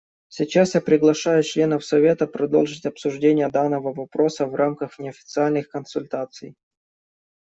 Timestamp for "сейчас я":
0.29-0.81